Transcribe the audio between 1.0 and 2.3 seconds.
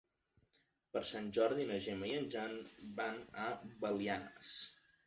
Sant Jordi na Gemma i en